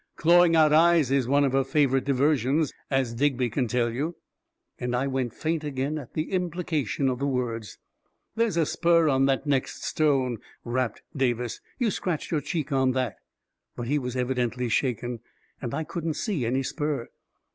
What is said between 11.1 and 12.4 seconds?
Da vis." You scratched